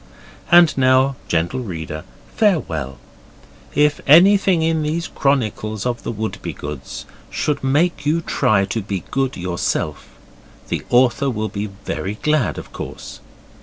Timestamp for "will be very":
11.29-12.15